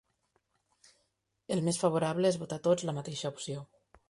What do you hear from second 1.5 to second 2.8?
El més favorable és votar